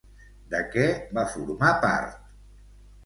De 0.53 0.61
què 0.75 0.87
va 1.17 1.27
formar 1.35 1.69
part? 1.87 2.19